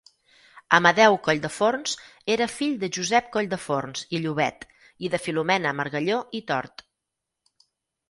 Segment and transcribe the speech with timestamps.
[0.77, 1.93] Amadeu Colldeforns
[2.37, 4.69] era fill de Josep Colldeforns i Llobet
[5.07, 6.87] i de Filomena Margalló i Tort.